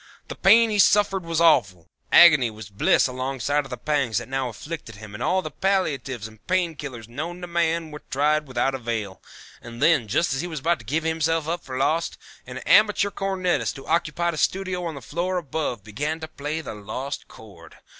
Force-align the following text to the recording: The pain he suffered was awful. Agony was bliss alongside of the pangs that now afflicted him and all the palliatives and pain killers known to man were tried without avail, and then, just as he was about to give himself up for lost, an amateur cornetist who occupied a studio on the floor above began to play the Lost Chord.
The 0.29 0.35
pain 0.35 0.71
he 0.71 0.79
suffered 0.79 1.23
was 1.25 1.39
awful. 1.39 1.87
Agony 2.11 2.49
was 2.49 2.71
bliss 2.71 3.05
alongside 3.05 3.65
of 3.65 3.69
the 3.69 3.77
pangs 3.77 4.17
that 4.17 4.27
now 4.27 4.49
afflicted 4.49 4.95
him 4.95 5.13
and 5.13 5.21
all 5.21 5.43
the 5.43 5.51
palliatives 5.51 6.27
and 6.27 6.43
pain 6.47 6.73
killers 6.73 7.07
known 7.07 7.39
to 7.41 7.45
man 7.45 7.91
were 7.91 8.01
tried 8.09 8.47
without 8.47 8.73
avail, 8.73 9.21
and 9.61 9.79
then, 9.79 10.07
just 10.07 10.33
as 10.33 10.41
he 10.41 10.47
was 10.47 10.59
about 10.61 10.79
to 10.79 10.85
give 10.85 11.03
himself 11.03 11.47
up 11.47 11.63
for 11.63 11.77
lost, 11.77 12.17
an 12.47 12.57
amateur 12.65 13.11
cornetist 13.11 13.75
who 13.75 13.85
occupied 13.85 14.33
a 14.33 14.37
studio 14.37 14.85
on 14.85 14.95
the 14.95 15.03
floor 15.03 15.37
above 15.37 15.83
began 15.83 16.19
to 16.19 16.27
play 16.27 16.61
the 16.61 16.73
Lost 16.73 17.27
Chord. 17.27 17.77